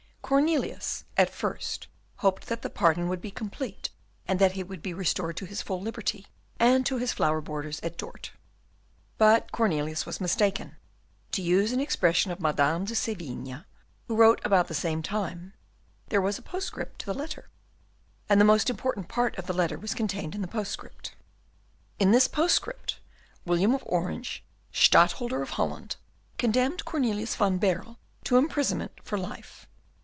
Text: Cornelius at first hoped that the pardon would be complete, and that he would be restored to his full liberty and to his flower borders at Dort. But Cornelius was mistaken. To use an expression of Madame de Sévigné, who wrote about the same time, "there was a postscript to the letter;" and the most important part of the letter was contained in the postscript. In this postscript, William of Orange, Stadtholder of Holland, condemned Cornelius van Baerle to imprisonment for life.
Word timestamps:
Cornelius 0.21 1.03
at 1.17 1.29
first 1.29 1.87
hoped 2.19 2.47
that 2.47 2.61
the 2.61 2.69
pardon 2.69 3.09
would 3.09 3.19
be 3.19 3.31
complete, 3.31 3.89
and 4.25 4.39
that 4.39 4.53
he 4.53 4.63
would 4.63 4.81
be 4.81 4.93
restored 4.93 5.35
to 5.35 5.45
his 5.45 5.61
full 5.61 5.81
liberty 5.81 6.25
and 6.57 6.85
to 6.85 6.97
his 6.99 7.11
flower 7.11 7.41
borders 7.41 7.81
at 7.81 7.97
Dort. 7.97 8.31
But 9.17 9.51
Cornelius 9.51 10.05
was 10.05 10.21
mistaken. 10.21 10.77
To 11.33 11.41
use 11.41 11.73
an 11.73 11.81
expression 11.81 12.31
of 12.31 12.39
Madame 12.39 12.85
de 12.85 12.93
Sévigné, 12.93 13.65
who 14.07 14.15
wrote 14.15 14.39
about 14.45 14.69
the 14.69 14.73
same 14.73 15.03
time, 15.03 15.51
"there 16.07 16.21
was 16.21 16.37
a 16.37 16.41
postscript 16.41 16.99
to 16.99 17.05
the 17.07 17.13
letter;" 17.13 17.49
and 18.29 18.39
the 18.39 18.45
most 18.45 18.69
important 18.69 19.09
part 19.09 19.37
of 19.37 19.47
the 19.47 19.53
letter 19.53 19.77
was 19.77 19.93
contained 19.93 20.33
in 20.33 20.39
the 20.41 20.47
postscript. 20.47 21.13
In 21.99 22.11
this 22.11 22.29
postscript, 22.29 23.01
William 23.45 23.75
of 23.75 23.83
Orange, 23.85 24.45
Stadtholder 24.71 25.41
of 25.41 25.49
Holland, 25.59 25.97
condemned 26.37 26.85
Cornelius 26.85 27.35
van 27.35 27.57
Baerle 27.59 27.97
to 28.23 28.37
imprisonment 28.37 28.93
for 29.03 29.17
life. 29.17 29.67